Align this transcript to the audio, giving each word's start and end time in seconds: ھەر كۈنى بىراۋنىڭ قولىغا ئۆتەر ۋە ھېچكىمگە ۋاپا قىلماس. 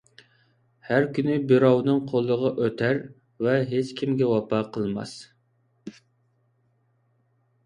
ھەر 0.85 1.03
كۈنى 1.17 1.35
بىراۋنىڭ 1.51 1.99
قولىغا 2.11 2.51
ئۆتەر 2.65 3.01
ۋە 3.49 3.53
ھېچكىمگە 3.75 4.31
ۋاپا 4.31 4.63
قىلماس. 4.79 5.15